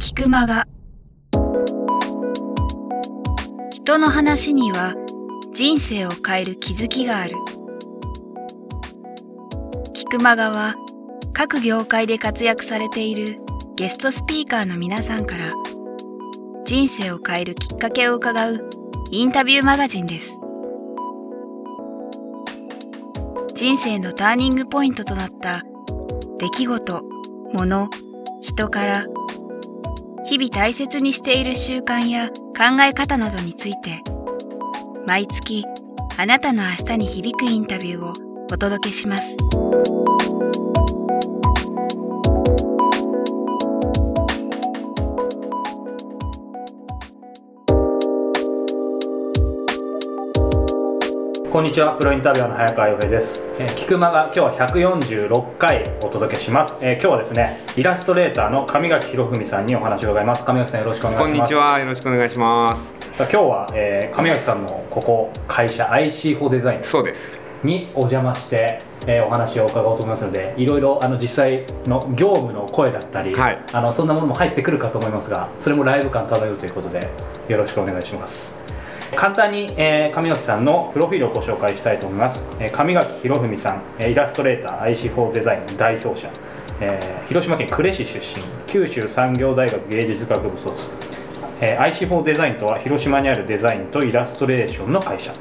[0.00, 0.66] 聞く間が
[3.70, 4.96] 人の話には
[5.52, 7.36] 人生を変える気づきがある。
[9.94, 10.74] 聞く間がは
[11.32, 13.40] 各業界で活躍されている
[13.76, 15.52] ゲストスピーカーの皆さんから
[16.64, 18.68] 人生を変えるきっかけを伺う
[19.12, 20.36] インタビューマガジンです。
[23.54, 25.62] 人生のターニングポイントとなった
[26.38, 27.02] 出来事、
[27.52, 27.88] 物、
[28.40, 29.06] 人から
[30.26, 34.02] 日々大切にしている習慣や考え方などについて
[35.06, 35.64] 毎月
[36.16, 38.12] あなたの明日に響くインタビューを
[38.52, 39.36] お届けします。
[51.54, 51.96] こんにちは。
[51.96, 60.44] プロインタビュアーの早川洋平です、えー、菊間が今日は146回お届けします、えー、今日はですねイラストレーターの上垣博文さんにお話を伺います。
[60.44, 61.32] 上垣さんよろしくお願いします。
[61.32, 61.78] こんにちは。
[61.78, 62.94] よろしくお願いします。
[63.16, 67.38] さあ今日は、えー、上垣さんのここ会社 IC4 デザインそうです。
[67.62, 77.08] にお邪魔して、えー、お話を伺おうと思いますのでいろいろあの実際の業務の声だったり、はい、あのそんなものも入ってくるかと思いますがそれもライブ感漂うということで
[77.46, 78.64] よろしくお願いします
[79.14, 86.30] 簡単に、えー、上垣さんのプロフィールをご紹介したいと思います、えー、上垣博文さん、イラストレーター IC4 デザイン代表者、
[86.80, 90.90] えー、広島県呉市出身九州産業大学芸術学部卒、
[91.60, 95.32] えー、IC4 デザインとは広島にあるデザインとイラストレーションの会社。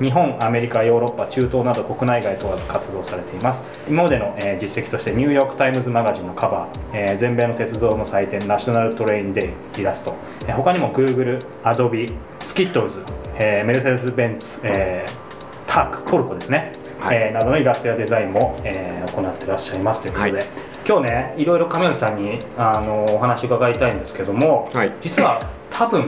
[0.00, 3.62] 日本、アメリカ、ヨーロッパ、中東など国内外問わず活動されています。
[3.86, 10.14] 今までの、えー、実績としてニューヨーク・タイムズ・マガジンのカバー、えー、全米の鉄道の祭典ナショナルトレインデイイラスト、
[10.46, 13.02] えー、他にも Google、Adobe、スキットルズ、
[13.34, 20.46] えー、メルセデス・ベンツ、えー、ターク、トルコですね、はい、えー、などのイラストやデザインも、えー、行ってらっしゃいますということで、はい、
[20.86, 25.38] 今日ねいろいろ亀内さんにあのお話伺いたいんですけども、はい、実は
[25.70, 26.04] 多分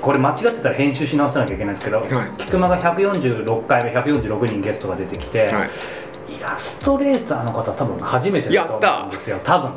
[0.00, 5.70] これ間違ってたら編集し直さなきゃいけないんですけど、はい、菊間が146回目146人ゲストが出てきて、はい、
[6.36, 9.38] イラストレーターの方多分初めてだと思うんですよ。
[9.44, 9.72] 多分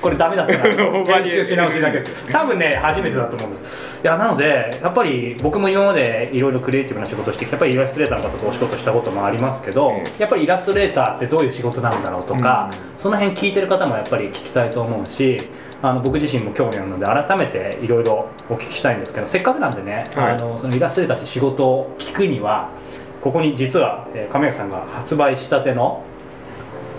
[0.00, 2.02] これダメだったら編集し直しだけ。
[2.32, 3.98] 多分ね初めてだと思うんです。
[4.02, 15.38] いやなのでやっぱり僕も今までいろいろクリエイティブな仕事してやっぱりイラストレーターの方とお仕事したこともありますけど、やっぱりイラストレーターってどういう仕事なんだろうとか、うん、その辺聞いてる方もやっぱり聞きたいと思うし
[15.82, 22.70] あの僕自身も興味あるので改めていろいろお聞きしたいんですけどせっかくなんでね、はい、あのそのイラストレーターって仕事を聞くには
[23.20, 26.04] ここに実は、えー、亀谷さんが発売したての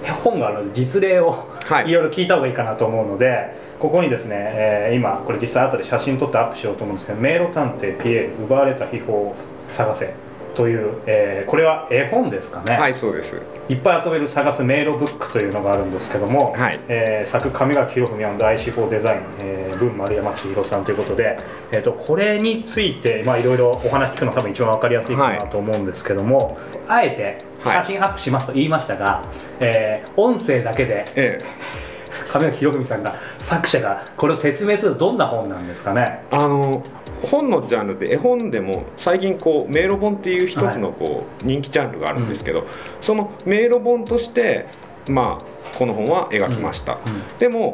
[0.07, 9.35] 本があるので実例を、はい、いろいろ聞いた方がいいかなと思うのでここにですね、えー、今これ実際後で写真撮ってアップしようと思うんですけど「迷路探偵ピエール奪われた秘宝を
[9.69, 10.13] 探せ」
[10.59, 12.75] という、えー、これは絵本ですかね。
[12.75, 13.33] はいそうです。
[13.69, 21.37] いっぱい遊べる探す迷路ブックというのがあるんですけども、はい、えー、作上垣博文 &IC4 デザイン、えー、文丸山千尋さんということで、
[21.71, 29.27] えーと、これについていろいろお話聞くの多分一番分かりやすいかなと思うんですけども、はい、あえて写真アップしますと言いましたが、はい、
[29.61, 31.89] えー、音声だけで、ええ。
[32.27, 36.23] 上垣博文さんが作者がこれを説明するとどんな本なんですかね。
[36.31, 36.83] あの
[37.27, 42.65] 本のジャンルで絵本でも最近こう迷路本っていう一つのこう人気ジャンルがあるんですけど、
[43.01, 44.67] その迷路本として
[45.09, 46.97] まあこの本は描きました、
[47.37, 47.71] でも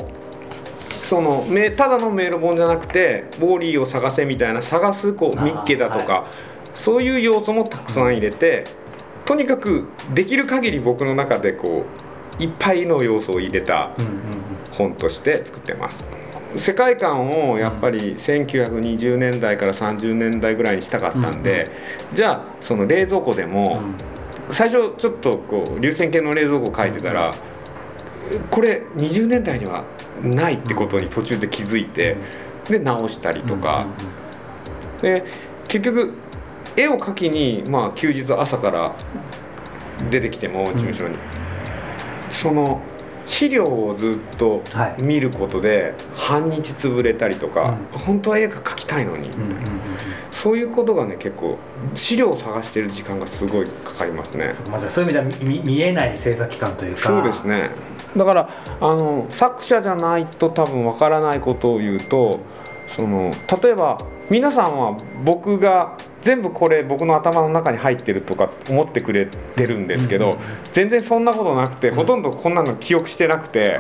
[1.04, 1.46] その
[1.78, 6.26] ただの迷路本じゃなくてウォーリーを探せみたいな探すこうミッケだとか、
[6.74, 8.64] そういう要素もたくさん入れて
[9.26, 11.86] とにかくできる限り僕の中でこ
[12.40, 13.92] ういっぱいの要素を入れた
[14.78, 16.06] 本として作ってます。
[16.58, 21.70] 世界観をやっぱり1920年代から30年代ぐらいにしたかったんで、
[22.14, 23.82] じゃあその冷蔵庫でも、
[24.52, 27.34] 最初ちょっとこう流線形の冷蔵庫を書いてたら、
[28.50, 29.84] これ20年代には
[30.24, 32.16] ないってことに途中で気づいて、
[32.70, 33.88] で直したりとか、
[35.02, 35.26] で
[35.68, 36.14] 結局
[36.78, 38.96] 絵を描きに、まあ、休日朝から
[40.10, 41.18] 出てきても事務所に、
[42.30, 42.82] その
[43.26, 44.62] 資料をずっと
[45.02, 49.60] 見ることで半日潰れたりとか、うん、本当は絵が描きたいのに、うんうんうん、
[50.32, 51.58] そういうことがね結構
[51.96, 54.54] 資料を探してる時間がすごいかかりますね。
[54.70, 57.02] まずそういう意味では見見えない制作期間というか。
[57.02, 57.66] そうですね。
[58.16, 58.50] だから
[58.80, 62.40] あの作者じゃないと多分わからないことを言うと
[62.98, 63.32] その
[63.62, 63.98] 例えば
[64.30, 70.38] 皆さんは僕が全部これ僕の頭の中に入ってるとか思ってくれてるんですけど、
[70.74, 73.78] 全然そんなことなくて、ほとんどこんなの記憶してなくて、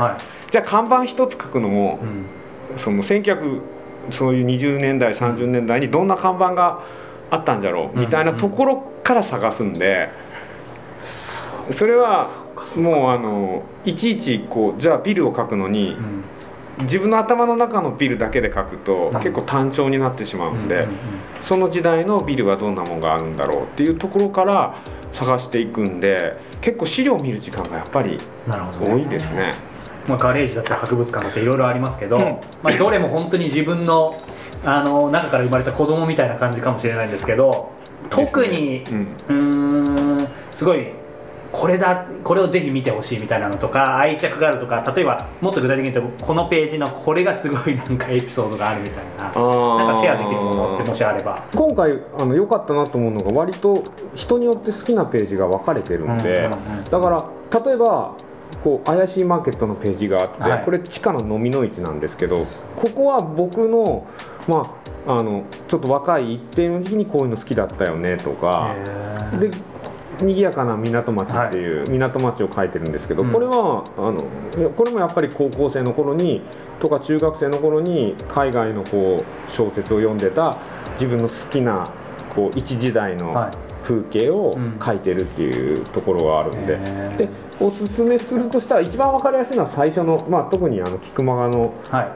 [0.51, 1.99] じゃあ看板一つ書くのも、
[2.77, 3.61] その1900
[4.11, 6.83] そういう20年代30年代にどんな看板が
[7.31, 10.09] あったんじゃろうみたいなところから探すんで
[11.71, 12.29] それは
[12.75, 16.23] もうあのいちいちこうじゃあビルを書くのに、うん、
[16.81, 20.87] 自分の頭の中のビルだけで書くと、結構単調になってしまうんで、
[21.43, 24.75] その時代のビルはどんなもんがあるんだろうっていうところから
[25.13, 28.17] 探していくんで結構資料を見る時間がやっぱり
[28.47, 29.53] 多いですね。
[30.07, 32.21] まあ、ガレージだったり博物館だったりいろいろありますけど、うん、
[32.61, 34.17] まあ、どれも本当に自分の
[34.63, 37.71] あの中から生まれた子供みたいな感じかもしれないんですけど
[38.09, 38.83] 特に、
[39.29, 40.87] うん、んすごい
[41.51, 51.45] これだこれをぜひ見てほしいみたいなのとか愛着があるとか例えばもっと具体的に言うとこのページのこれがすごいなんかエピソードがあるみたいななんかシェアできるものってもしあれば。
[51.55, 53.83] 今回あの良かったなと思うのが割と
[54.15, 56.49] 人によって好きなページが分かれてるんで、
[56.89, 58.15] だから例えば
[58.63, 62.45] こう怪しいマーケットのページがあって、はい、これ地下の飲みの市なんですけど
[62.75, 64.07] ここは僕の
[64.47, 68.75] まああのちょっと若い一定の時期にこういうの好きだったよねとか
[69.39, 69.51] で
[70.17, 76.41] 賑やかな港町っていう港町を書いてるんですけど、はい、これはあのこれもやっぱり高校生の頃に
[76.79, 80.57] とか中学生の頃に海外のこう小説を読んでた
[80.93, 81.83] 自分の好きな
[82.29, 83.49] こう一時代の
[83.83, 86.73] 風景を描いてるっていうところがあるんで。
[86.73, 87.29] うん、で
[87.59, 92.11] おすすめするとしたら一番分かりやすいのは最初の、まあ、特にあの菊間がの、はい、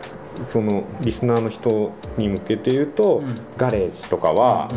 [0.51, 4.67] そのリスナーの人に向けて言うと、うん、ガレージとかは、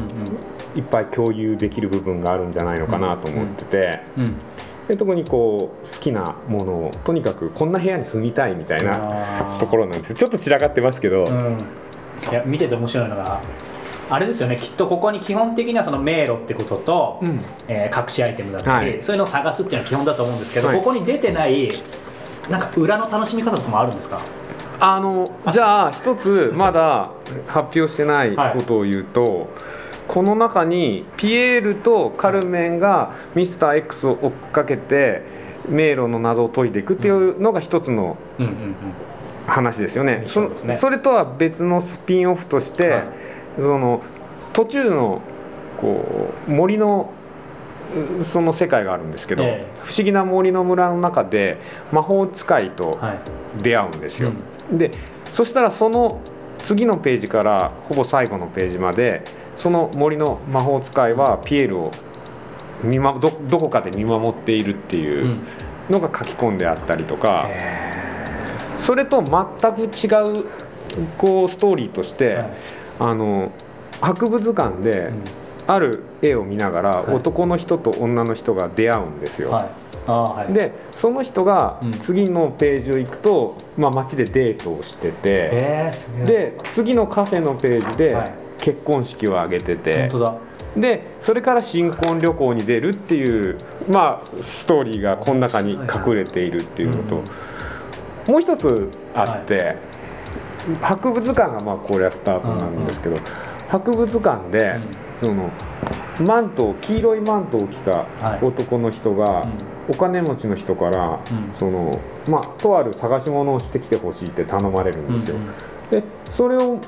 [0.74, 4.00] いっぱい共有できる部分があるんじゃないのかなと思ってて。
[4.88, 10.14] で特にこう好きなものをとにかくこんな部屋に住みたいみたいなところなんです。
[10.14, 11.56] ちょっと散らかってますけど、うん、
[12.28, 13.40] いや見てて面白いのが
[14.10, 14.56] あれですよね。
[14.56, 21.70] きっとここに基本的にはその迷路ってことと、うん、えー、隠しアイテムだったり、はい、そういうのを探すっていうのは基本だと思うんですけど、はい、ここに出てない
[22.50, 24.20] なんか裏の楽しみ方とかもあるんですか？
[24.84, 27.12] あのじゃあ一つまだ
[27.46, 29.46] 発表してないことを言うと、はい、
[30.08, 35.22] この中にピエールとカルメンがミスター X を追っかけて
[35.68, 38.16] 迷路の謎を解いていくっていうのが一つの
[39.46, 40.24] 話ですよね。
[40.26, 40.50] そ
[40.80, 43.02] それとは別のスピンオフとして、
[43.54, 44.02] その
[44.52, 45.22] 途中の
[45.76, 47.12] こう森の
[48.24, 51.58] その世界があるんですけど、えー、不思議な森の村の中で
[51.92, 52.98] 魔法使いと
[53.58, 54.90] 出会うんですよ、はいうん、で
[55.32, 56.20] そしたらその
[56.58, 59.24] 次のページからほぼ最後のページまで
[59.56, 61.90] その森の魔法使いはピエールを
[62.82, 65.38] 見、ま、どどこかで見守っているっていう
[65.90, 67.48] のが書き込んであったりとか、
[68.76, 70.46] うん、それと全く違う
[71.18, 72.52] こうストーリーとして、はい。
[72.98, 73.52] あの
[74.00, 75.12] 博物館で
[75.66, 79.50] ある絵を見ながら男の人と女の人が出会うんですよ。
[79.50, 85.92] はいはい、でその人が次のページを行くと、まあ、街でデートをしてて、
[86.24, 88.16] で次のカフェのページで
[88.58, 90.40] 結婚式を挙げてて、は
[90.76, 93.56] い、でそれから新婚旅行に出るっていう、
[93.90, 97.22] まあ、ストーリーがこの中に隠れているっていうのと、
[98.30, 99.76] もう一つあって。
[100.80, 103.16] 博物館がまあこれはスタートなんですけど、
[103.68, 104.78] 博物館で、
[105.20, 105.50] その
[106.26, 108.06] マント黄色いマントを着た
[108.42, 109.42] 男の人が、
[109.88, 111.20] お金持ちの人から、
[111.54, 111.90] その
[112.28, 115.38] まあ、とある探し物をしてきてほしいって頼まれるんですよ。
[115.90, 116.78] でそれを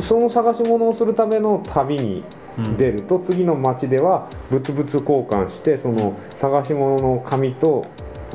[0.00, 2.24] その探し物をするための旅に
[2.76, 7.86] 出ると、次の町では物々交換してその探し物の紙と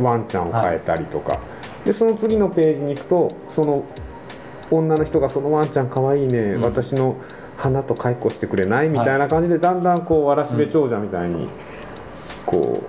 [0.01, 1.39] ワンちゃんを変えたりとか、
[1.85, 3.85] でその次のページに行くとその
[4.71, 7.15] 女の人がそのワンちゃんかわいいね、うん、私の
[7.59, 11.49] 花と解雇してくれないみたいな感じで、だんだんこうわらしべ長者みたいに
[12.45, 12.83] こ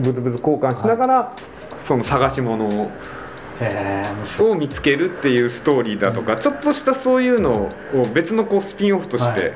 [0.00, 1.36] うブツブツ交換しながら、
[1.76, 2.90] その探し物を。
[4.40, 7.68] を見つけるっていうストーリーだとか、ちょっとしたそういうのを
[8.14, 9.52] 別のこうスピンオフとして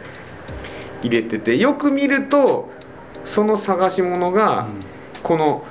[1.00, 2.68] 入れてて、よく見ると
[3.24, 4.68] その探し物が
[5.22, 5.64] この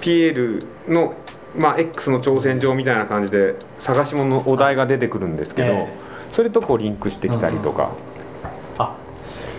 [0.00, 1.14] ピエールの
[1.58, 5.88] まあ、X の挑戦状みたいな感じで探し物のお題が出てくるんですけど、えー、
[6.32, 7.90] それとこうリンクしてきたりとか、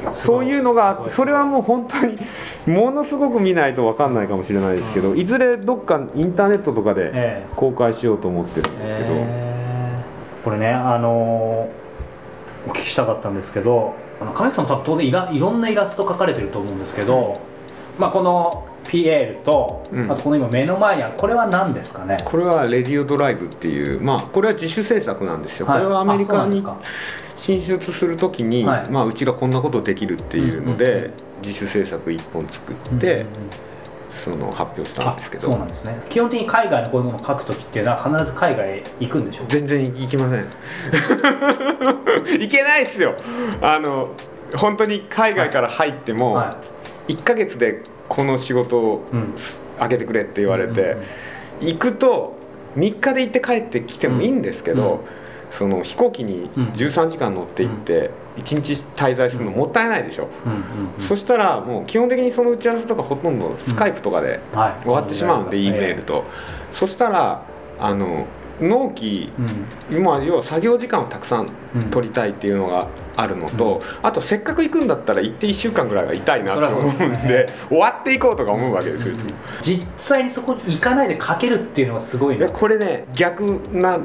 [0.06, 2.18] うん、そういうのがあってそれはもう本当に
[2.68, 9.96] ものすごく見ないと分かんないかもしれないですけど、うん、いずれどっかインターネットとかで公開しようと思ってるんですけど、え。
[10.42, 13.94] ー、これねあのー、お聞きしたかったんですけど
[14.34, 17.34] 亀木さん多分当然いらいろんなイラスト描かれてると思うんですけど、
[17.98, 22.18] まあ、このピエールと、うん、あとこの今目の前にあるこれは何ですかね？
[22.26, 26.62] これはレディオドライブっていうまあこれは自主制作なんですよ、はい、これはアメリカに
[27.38, 33.50] 進出するときに、はい、まあ、うちがこんなことできるっていうので、うんうんうん、自主制作1本作って、うんうんうん
[34.12, 35.50] その発表したんですけど。
[35.50, 35.96] そうなんですね。
[36.10, 39.44] 基本的に海外のこういうものを書く時っていうのは必ず海外行くんでしょ？
[39.44, 40.46] う全然行きません。
[42.40, 43.16] 行けないっすよ。
[43.62, 44.10] あの
[44.58, 46.56] 本当に海外から入っても、はいはい、
[47.08, 49.36] 1か月でこの仕事を、うん、
[49.80, 50.98] 開けてくれって言われて、
[51.60, 52.36] 行くと
[52.76, 55.04] 3日で行って帰ってきてもいいんですけど、
[55.52, 60.30] その飛行機に13時間乗って行って1日滞在するのもったいないでしょ、
[61.08, 64.40] そしたらもう基本的にその打ち合わせとかほとんどスカイプとかで
[64.84, 66.26] 終わってしまうんで、E メールと、
[66.72, 67.46] そしたら
[67.80, 68.26] あの
[68.62, 69.32] 納期、
[69.90, 71.48] うん、今要は作業時間をたくさん
[71.90, 79.30] 取りたいっていうのがあるのと、うん、あとせっかく行くんだったら行って1週間ぐらいは痛いなと思うんで、ね、終わっていこうとか思うわけですよ、うん、
[79.62, 82.48] 実際にそこに行かないでかけるっていうのはすごいね。
[82.48, 84.00] これね逆な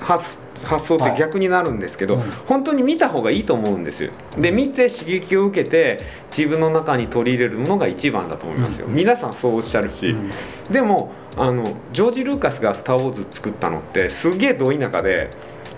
[0.00, 5.98] 発発想って逆になるんですけど、はいうん、本当に見た方がいいと思うんですで見て刺激を受けて
[6.36, 10.30] 自分の中に取り入れるのが一番だと思いますよ、うん、皆さんそうおっしゃるし、うん、
[10.70, 15.30] でもあのジョージ・ルーカスが「スター・ウォーズ」作ったのってすげえど田舎で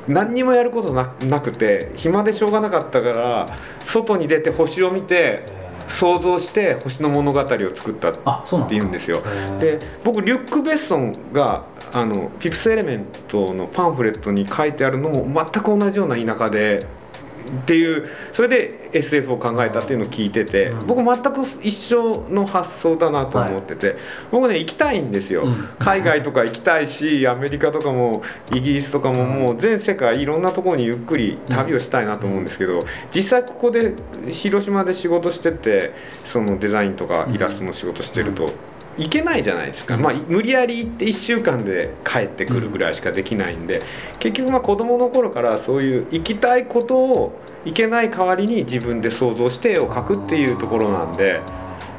[0.09, 3.47] 何にもやることなくて暇でしょうがなかったから
[3.87, 5.45] 外に出て星を見て
[5.89, 9.23] 想像して星の物語を作ったっていうんですよ。
[9.61, 11.65] で僕リュック・ベッソンが
[11.95, 16.81] あの「フィフス・エレメント」のパンフレットに書いてあるのも全く同じような田舎で
[17.45, 23.97] っていうそれで SF を考えたっていうのを聞いてて、うん、僕全く一緒の発想だなと思ってて、はい、
[24.31, 28.23] 僕ね行きたいんですよ、うん、海外とか行きたいしアメリカとかも
[28.53, 32.81] イギリスとかももう全世界いろんなところにゆっくり旅をしたいなと思うんですけど
[33.15, 33.95] 実際ここで
[34.31, 35.93] 広島で仕事してて
[36.25, 38.51] そのデザインとかイラストの仕事してると。
[38.97, 43.83] 行けないじゃないですか、まあ、無理やり行って1週間で帰ってくるぐらいしかできないんで、
[44.19, 51.41] 結局まあ子どもの頃からそういう行きたいことを行けない代わりに自分で想像して絵を描くっていうところなんで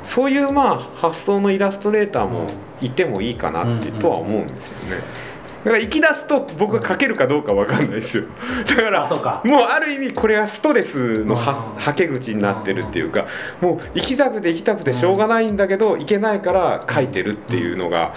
[0.05, 2.47] そういうまあ発想のイラストレーターも
[2.81, 5.24] いてもいいかなってとは思うんですよね。
[5.65, 8.25] だから行き出すと僕が書けるかどうか分かんないですよ。
[8.67, 13.25] だからもうある意味これはストレスのはけ口になってるっていうか
[13.61, 18.13] もう行きたくて行きたくてしょうがないんだけど行けないから書いてるっていうのが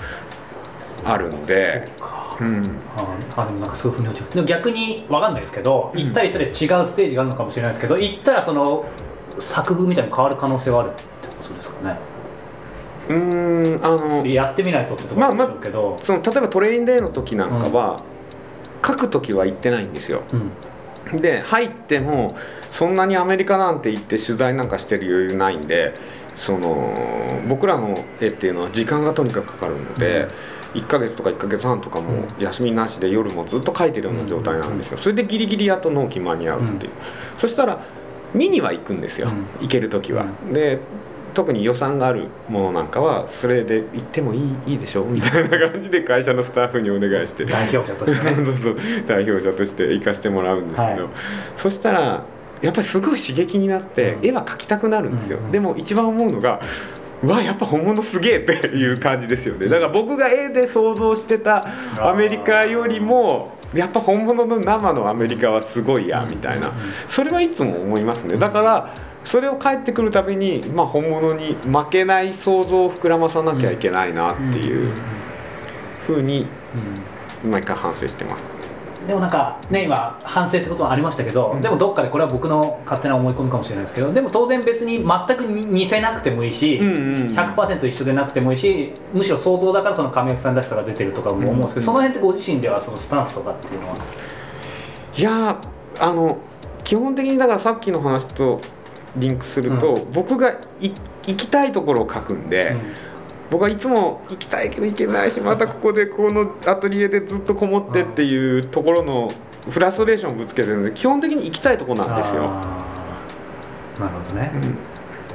[1.05, 1.89] あるんで。
[2.41, 2.63] うん、
[3.37, 4.45] あでもなんかそういうふうに落ちる。
[4.45, 8.85] 逆に分かんないですけど行ったり行ったり違うステージがあるのかもしれないですけど行ったらその
[9.41, 11.03] 作風みたいに変わる可能性はあるって
[11.35, 11.99] ことですかね
[13.09, 20.23] うんあのやってみないとってところでしょうけど、まあまあ、その例えばトレインデーの時なんかは、うん、書く時は行ってないんですよ、
[21.13, 22.37] うん、で入っても
[22.71, 25.95] そんなにアメリカなんて行って取材なんかしてる余裕ないんで
[26.37, 26.95] その
[27.49, 30.29] 僕らの絵っていうのは時間がとにかくかかるので、
[30.75, 34.99] うん、1ヶ月とか1ヶ月半とかも休みなしで夜もずっと描いてるような状態なんですよ。
[34.99, 36.93] それでギリギリやっと納期間に合うっていう、
[37.39, 37.81] そしたら
[38.35, 40.27] 見には行くんですよ、行ける時は。
[40.53, 40.79] で
[41.35, 45.05] 特に予算があるものなんかはそれで行ってもいいいいでしょ？
[45.05, 47.45] みたいな感じで会社のスタッフにお願いして。
[47.45, 51.13] 代表者として、ね、 そうそう代表者として行かしてもらうんですけど、はい、
[51.57, 52.23] そしたら
[52.61, 56.61] やっぱりすごい刺激になって、絵は描きたくなるんですよ、うんうん、でも一番思うのが
[57.25, 59.69] わやっぱ本物すげえっていう感じですよね。
[59.69, 61.65] だから僕が絵で想像してた
[62.01, 66.73] アメリカよりもやっぱ本物の生のアメリカはすごいやみたいな。
[67.09, 68.39] それはいつも思いますね。
[68.39, 68.95] だから
[69.25, 74.95] それを帰ってくるたびに、まあ、本物に負けない想像を膨らまさなきゃいけないなっていう
[76.01, 76.47] ふうに
[77.45, 78.45] 毎回反省してます。
[79.07, 93.97] でもなんかね今反省ってことはありましたけど、うん、でもどっかでこれは僕の勝手な思い込みかもしれないですけどでも当然別に全く似せなくてもいいし、うんうんうん、100%一緒でなくてもいいしむしろ想像だからその神脇さんらしさが出てるとかも思うんですけど、その辺ってご自身ではそのスタンスとかっていうのは？
[95.17, 95.61] いや
[96.01, 96.37] あの
[96.85, 98.61] 基本的にだからさっきの話と
[99.19, 100.95] リンクすると、うん、僕が行
[101.25, 102.95] きたいところを書くんで、うん、
[103.51, 109.29] 僕はいつも行きたいけど行けないしまたここでこのアトリエでずっとこもってっていうところの
[109.71, 112.43] フラストレーションをぶつけてるので基本的に行きたいとこなんですよ。
[113.99, 114.53] なるほどね、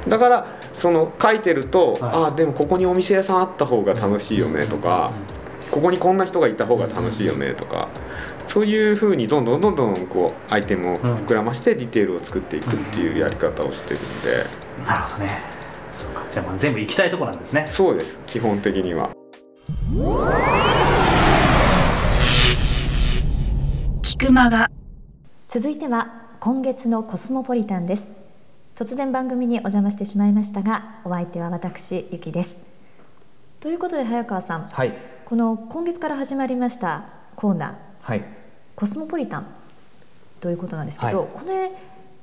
[0.04, 5.12] うん、だからその書いてると、はい、ああでもここにお店屋さんあった方が楽しいよねとか、
[5.70, 7.88] ここにこんな人がいた方が楽しいよねとか、
[8.46, 14.46] そういうふうにどんどんどんどんこうアイテムを膨らましてディテールを作っていくっていうやり方をしてるんで、
[14.86, 15.40] なるほどね。
[15.96, 16.24] そうか。
[16.30, 17.66] じゃあ全部行きたいとこなんですね。
[17.66, 18.20] そうです。
[18.26, 19.10] 基本的には。
[24.02, 24.70] 菊間が。
[25.48, 28.12] 続いては今月のコスモポリタンです。
[28.76, 32.58] 突然番組にお邪魔してしまいましたがお相手は私ゆきです。
[33.60, 34.92] ということで早川さん、はい、
[35.24, 38.24] この今月から始まりましたコーナー、はい、
[38.76, 39.46] コスモポリタン。
[40.40, 41.70] ということなんですけど、はい、これ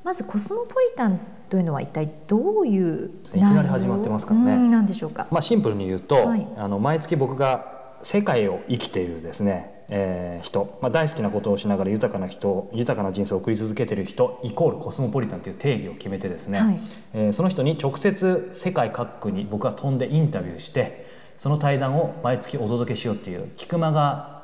[0.04, 4.56] まずコスモポリタンというのは一体どういういきなり始まってますからね。
[4.70, 5.26] なんでしょうか。
[5.32, 16.80] まあシンプルに言うと、はい、あの毎月僕が世界を生きているですね、えー、人、まあ、大好きなことをしながら豊かな人豊かな人生を送り続けている人イコールコスモポリタンという定義を決めてですね、はい、
[17.14, 21.11] えー、その人に直接世界各国に僕は飛んでインタビューして
[21.42, 24.44] その対談を毎月お届けしようっていう菊間が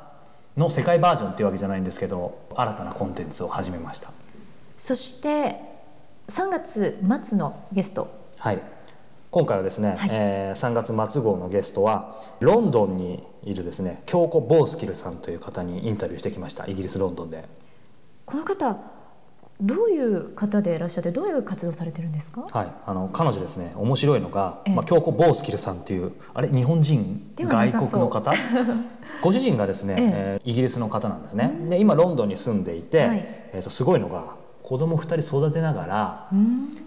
[0.58, 4.12] の世界バージョンっていうわけじゃないんですけど新たなコンテンツを始めました。
[4.80, 5.62] そして
[6.28, 8.32] 3月末のゲスト。
[8.40, 8.64] はい。
[9.30, 16.66] 今回はですね、はい、えー、3月末号のゲストはロンドンにいるですね京子ボースキルさんという方にインタビューしてきました。
[16.66, 17.48] イギリスロンドンで。
[18.26, 18.76] この方
[19.60, 22.48] どういう方でいらっしゃってどういう活動されてるんですか？
[22.52, 28.32] はいあの彼女ですね面白いのが、まあ、京子ボースキルさんっていうあれ日本人外国の方？
[29.24, 30.48] ご主人がですね、ええ。
[30.48, 31.52] ー、イギリスの方なんですね。
[31.70, 36.30] で今ロンドンに住んでいて、はい、えー、とすごいのが子供2人育てながら、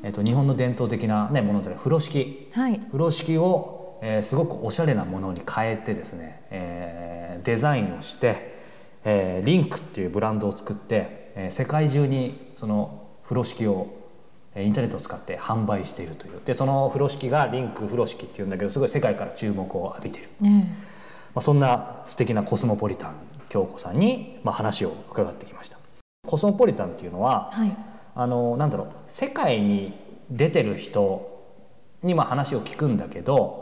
[0.04, 8.60] えー、と日本の伝統的な、ね、もので風呂敷、はい、風呂敷を、えー、すごくおしゃれなものに変えてですね、えー、デザインをして、
[9.04, 14.00] えー、リンクっていうブランドを作って、えー、世界中にその風呂敷を
[14.56, 16.40] インターネットを使って販売しているという。
[16.44, 20.64] でその風呂敷がリンク風呂敷っていうんだけどすごい世界から注目を浴びている、うん、ま
[21.36, 23.14] あ、そんな素敵なコスモポリタン
[23.48, 25.78] 京子さんに、まあ、話を伺ってきました。
[26.26, 27.76] コスモポリタンっていうのは、はい、
[28.14, 29.92] あのなんだろう世界に
[30.30, 31.44] 出てる人
[32.02, 33.59] にまあ話を聞くんだけど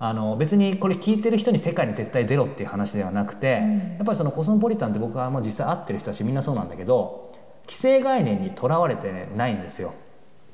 [0.00, 9.94] あの別にこれ聞いてる人に世界に絶対出ろっていう話ではなくて、うん、やっぱりそのコスモポリタンって僕はまあ実際会ってる人たちみんなそうなんだけど既成概念にとらわれてないんですよ。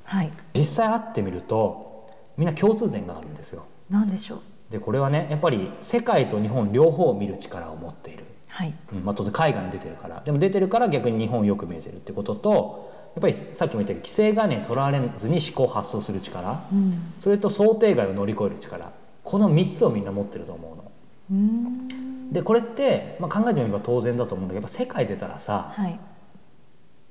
[0.05, 3.65] はい、実際会ってみるとみんな共通点があるんですよ。
[3.91, 4.41] 何でしょう？
[4.71, 8.25] でこれはねやっぱり世界と日本両方を見る力を持っている。
[8.49, 8.75] はい。
[8.93, 10.23] うんまあ、当然海外に出てるから。
[10.25, 18.93] でも出てるから逆に日本をよく見えてるってこととやっぱりさっきも言ったように既成概念にとらわれずに思考発想する力、うん、それと想定外を乗り越える力
[19.25, 20.93] この3つをみんな持ってると思うの。
[21.33, 21.87] うん
[22.33, 25.99] でこれって、まあ、考えてみれば当然だと思うんだけどやっぱ世界出たらさ、はい、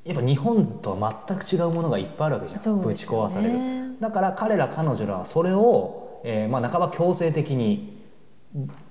[0.04, 4.00] やっぱ日本とは全く違うものがいっぱいあるわけじゃん、ね、ぶち壊される。
[4.00, 8.02] だから彼ら彼女らはそれを、えーまあ、半ば強制的に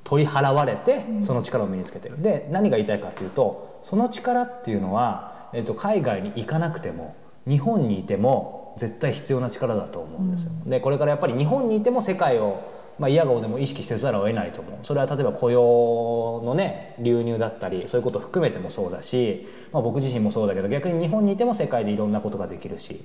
[0.05, 2.23] 取り払われてその力を身につけてる。
[2.23, 7.14] で何が言いたいかというとその力っていうのは、えー、と海外に行かなくても
[7.47, 10.53] 日本にいても絶対必要な力だと思うんですよ。
[10.66, 12.62] でこれからやっぱり日本にいても世界を
[12.98, 14.78] まあ、嫌顔でも意識せざるを得ないと思う。
[14.83, 23.05] それは例えば雇用のね流入だったりそういうことを含めてもそうだし、まあ、僕自身もそうだけど逆に日本にいても世界でいろんなことができるし。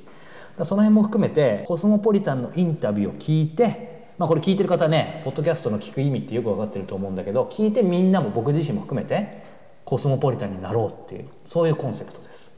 [0.63, 9.43] その辺も含めてコスモポリタンのインタビューを聞いてまあ、これ聞いてる方ねポッドキャストの聞く意味ってよく分かってると思うんだけど聞いてみんなも僕自身も含めて
[9.85, 12.51] コスモポリタンになろうっていうそういうコンセプトです。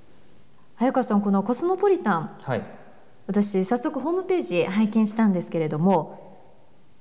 [0.75, 2.63] 早川さんこのコスモポリタン、はい、
[3.27, 6.28] 私早速ホームページ拝見したんですけれども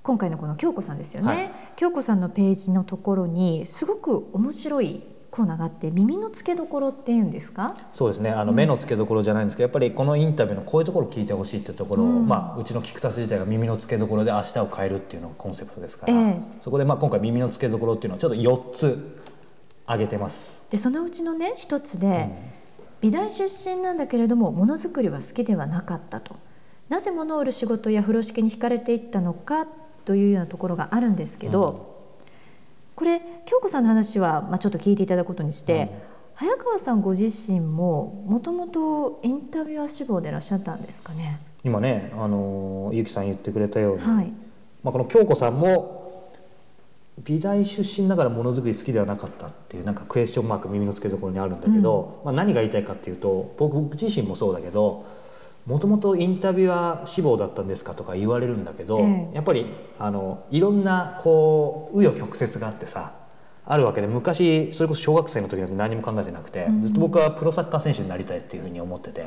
[0.08, 7.74] 今回のこの京子さんですよね、はい、京子さんのページのところにすごく面白いコーナーがあって耳の付けどころっていうんですか？
[7.92, 8.30] そうですね。
[8.30, 12.26] あの、目の付けどころじゃないんですけどやっぱりこのインタビューのこういうところを聞いてほしいっていうところを、うん。
[12.26, 19.20] まあ、うちの菊田自体が耳の付けどころで明日を変えるっていうのがコンセプトですから、えー、そこでまあ今回耳の付けどころっていうのをちょっと4つ
[19.84, 20.62] 挙げてます。
[20.70, 22.30] でそのうちのね一つで、うん、
[23.02, 26.36] 美大出身なんだけれどもものづくりは好きではなかったと。
[26.88, 29.66] なぜ物を売る仕事や風呂敷に惹かれていったのか
[30.08, 31.94] というようなところがあるんですけど、
[32.96, 35.88] これ京子さんの話は、まあ、ちょっと聞いていただくことにして、うん、
[36.48, 41.40] 早川さんご自身ももともとインタビュアー志望でいらっしゃったんですかね？
[41.62, 44.32] 今ねあのゆきさん言ってくれたように、はい、
[44.82, 46.32] まあ、この京子さんも
[47.22, 55.04] 美大出身ながらものづくり好きではなかったっていうなんかクエスチョンマーク耳の付けどころにあるんだけど、うん、まあ、何が言いたいかっていうと僕自身もそうだけど
[55.68, 59.66] もともとインタビュアー志望だったんですかとか言われるんだけど、えやっぱり
[59.98, 63.12] あのいろんなこう紆余曲折があってさ
[63.66, 69.26] あるわけで昔それこそ小学生の時なんて何も考えてなくて、うん、ずっと僕はプロサッカー選手になりたいっていうふうに思ってて、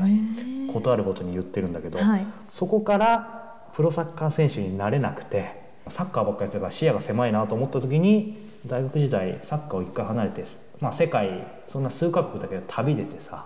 [0.73, 10.43] ことあるごとに言ってるんだけど、はい、そこからプロサッカー選手になれなくてサッカーばっかりやってたから視野が狭いなと思った時に大学時代サッカーを一回離れて、
[10.79, 13.45] まあ、世界そんな数カ国だけど旅出てさ。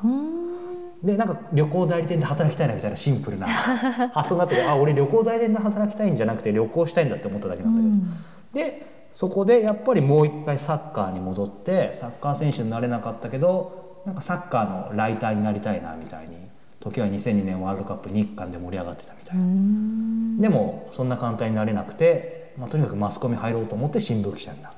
[1.03, 3.47] でなんか旅行代理店で働きたいなみたいなシンプルな
[4.13, 16.35] 発想になってあ俺旅行代理店で働きたいんじゃなくて旅行したいんだって思っただけなんだけど、うん、でそこでやっぱりもう一回サッカーに戻ってサッカー選手になれなかったけどなんかサッカーのライターになりたいなみたいに
[16.79, 20.41] 時は2002年ワールドカップ日韓で盛り上がってたみたいな。
[20.41, 24.74] でもそんな簡単になれなくて、まあ、とにかくマスコミ入ろうと思って新聞記者になって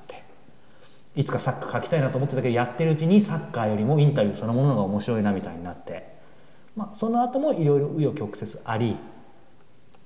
[1.18, 6.16] いつかサッカー書きたいなと思ってたけどやってるうちにサッカーよりもインタビューそのものが面白いなみたいになって。
[6.78, 8.96] まあ、その後もいろいろ紆余曲折あり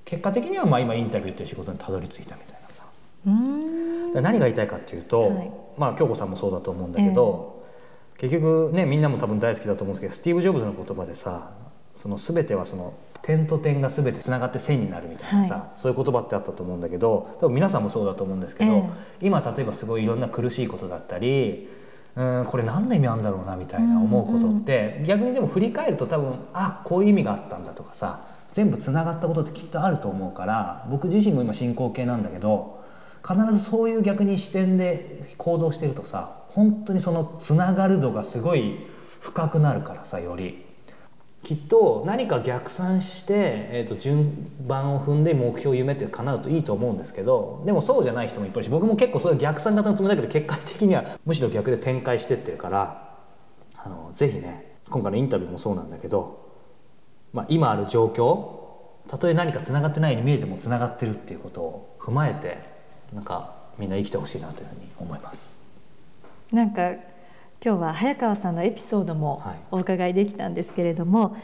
[0.05, 2.85] 結果的にはまあ今インタビューっていう仕事にたどり着いたみたいなさ。
[3.25, 7.61] 何が言いたいかっていうと、はい、まあ京子さんもそうだと思うんだけど、
[8.15, 11.51] えー、結局ねみんなも多分大好きだと思うんですけどスティーブ・ジョブズの言葉でさ
[11.93, 12.93] その全てはその
[13.31, 18.91] 点と点が全てつながって線になるみたいなさ、はい、そういう言葉ってあったと思うんだけど多分皆さんもそうだと思うんですけど、えー、
[19.21, 21.69] 今例えばすごいいろんな苦しいことだったり
[22.17, 32.83] うんこれ何の意味あるんだろうなみたいな思うことって、うんうん、逆にでも振り返ると多分あこういう意味があったんだとかさ全部つながったことってきっとあると思うから僕自身も今進行形なんだけど
[33.25, 38.87] 必ずそういう逆に視点で行動してるとさ本当にそのつながる度がすごい
[39.21, 40.70] 深くなるからさより。
[41.43, 43.33] きっと何か逆算して、
[43.71, 53.17] えー、と順番を踏んで目標夢って叶うといいと思うんですけどでもそうじゃない人もいっぱいいるし僕も結構そういう逆算型のつもりだけど結果的にはむしろ逆で展開してってるから
[53.75, 56.47] あのぜひね今回のインタビューもそうなんだけど、
[57.33, 58.61] まあ、今ある状況
[59.09, 62.59] たとえ何かつながってないように見えてもつながってるっていうことを踏まえて
[63.13, 65.55] なんかみんな生きてほしいなというふうに思います。
[66.51, 66.93] なんか
[67.63, 71.41] 今日は早川さんのエピソードもお伺いできたんですけれども、はい、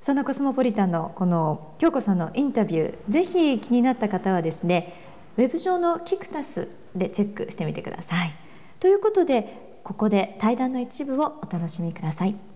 [0.00, 4.94] そんなコスモポリタンのこの京子さんのインタビューぜひ気になった方はですね
[5.36, 8.32] ウェブ上のキクタスでチェックしてみてください。
[8.78, 12.49] ということでここで対談の一部をお楽しみください。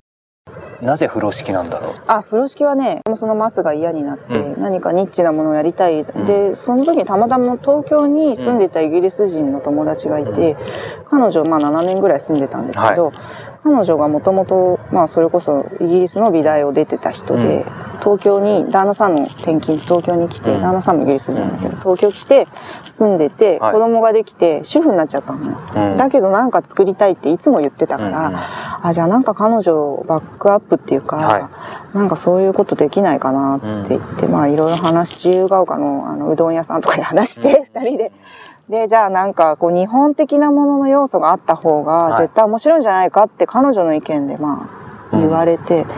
[0.82, 1.94] なぜ風呂敷なんだろう？
[2.06, 10.56] あ風呂敷はねそのマスが嫌になって、うん、何かニッチなものをやりたい、うん、でその時にたまたま東京に住んでたイギリス人の友達がいて、
[11.10, 13.14] うん、彼女まあ7年ぐらい住んでたんですけど、はい、
[13.62, 17.64] 彼女がもともとまあそれこそイギリスの美大を出てた人で、
[18.00, 22.46] 東京に旦那さんの転勤で東京に来て、旦那さんもイギリス人だけど東京来て
[22.88, 31.50] 住んでて、子供ができて主婦になっちゃったのよ、だけどなんか作りたいっていつも言ってたから、あじゃあなんか彼女をバックアップっていうか、は
[31.94, 38.12] い、なんかそういうことできないかなって言って、まあいろいろ話自由が丘のあのうどん屋さんとかに話して、二人で。
[38.68, 44.68] で、じゃあなんかこう日本的なものの要素があった方が絶対面白いんじゃないかって彼女の意見でま
[45.10, 45.88] あ言われて、うん、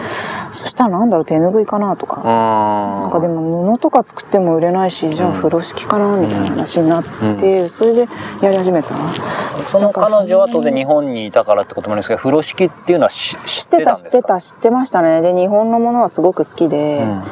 [0.56, 7.04] そしたらなんだろう手ぬぐいかなとか、なんかでも布とか作っても売れないし、じゃあ風呂敷かなみたいな話になっ
[7.38, 8.08] て、うん、それで
[8.42, 8.94] やり始めた。
[9.70, 15.22] その彼女は当然日本にいたからってこともあるんですけど、風呂敷っていうのは知ってた知ってた、知ってましたね。
[15.22, 17.22] で、日本のものはすごく好きで、うん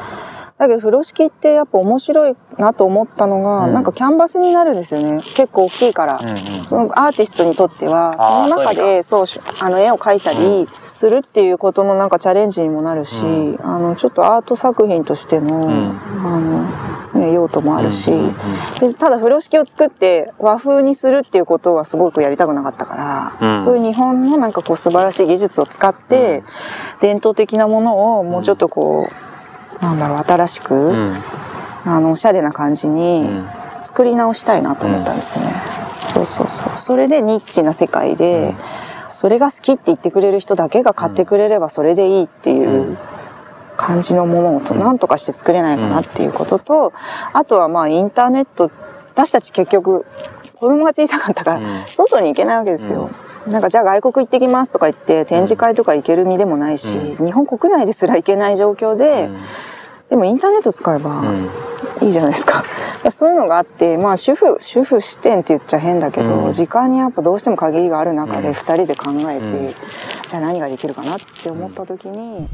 [0.57, 5.21] だけど風呂敷ってやっぱ面白いなと思ったのが、うん、なんかキャンバスになるんですよね。
[5.35, 9.27] 結構大きいから、うんうん、そのアーティストにとってはその中でそう
[9.59, 18.13] あの絵を描いたりするっていうことのなんかチャレンジにもなるし、うん、あのちょっとアート作品としての,、あのね、用途もあるし、
[18.79, 26.45] でただ風呂敷を作って和風にするっていうことはすごくやりたくなかったから、そういう日本のなんかこう素晴らしい技術を使って、
[27.01, 29.34] 伝統的なものをもうちょっとこう
[29.85, 31.15] なんだろう新しく、うん、
[31.85, 33.29] あのおしゃれな感じに
[33.83, 36.79] 作り直したいなと思ったんですよね、うん、そうそうそう。
[36.79, 38.55] それでニッチな世界で、
[39.09, 42.97] うん、それが好きって言ってくれる人だけが買ってくれればそれでいいっていう
[43.77, 46.93] 感じのものをと何とかして作れないかなっていうことと
[47.33, 48.71] あとはまあインターネット
[49.13, 50.07] 私たち結局
[50.55, 53.11] 子供が小さかったから外に行けないわけですよ、
[53.47, 59.29] なんかじゃあ外国行ってきますとか言って展示会とか行ける身でもないし、日本国内ですら行けない状況で、
[60.11, 61.23] でもインターネット使えば
[62.01, 62.65] いいじゃないですか。
[63.11, 69.75] そういうのがあって、まあ主婦、主婦視点って言っちゃ変だけど、うん、時間にやっぱどうしても限りがある中で2人で考えて、うん、
[70.27, 72.49] じゃあ何ができるかなって思った時に。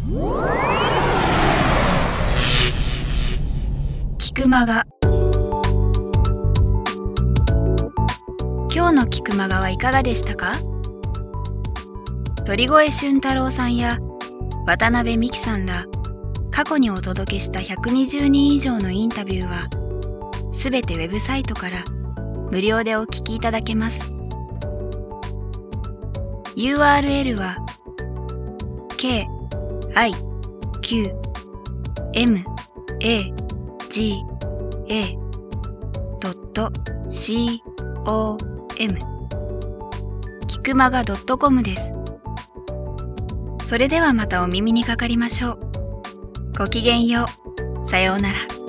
[4.19, 4.85] 菊間が。
[8.73, 10.53] 今日の菊間がはいかがでしたか？
[12.47, 13.99] 鳥越俊太郎さんや
[14.67, 15.87] 渡辺美樹さんら
[16.51, 19.69] 過去にお届けした120人以上のインタビューは
[20.53, 21.85] すべてウェブサイトから
[22.51, 24.11] 無料でお聞きいただけます。
[26.57, 27.57] URL は
[28.97, 29.27] k
[29.95, 30.13] i
[30.83, 31.15] q
[32.13, 32.45] m
[33.01, 33.33] a
[33.89, 34.23] g
[34.89, 35.19] a
[37.09, 37.63] c
[38.07, 38.37] o
[38.79, 38.99] m
[40.49, 41.95] キクマガ .com です。
[43.65, 45.70] それではまたお耳にかかりましょう。
[46.61, 47.25] ごきげんよ
[47.87, 47.89] う。
[47.89, 48.60] さようなら。